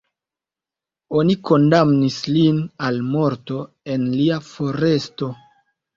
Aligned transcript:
Oni 1.19 1.35
kondamnis 1.49 2.17
lin 2.37 2.59
al 2.89 2.99
morto 3.11 3.59
en 3.97 4.09
lia 4.15 4.41
foresto. 4.49 5.33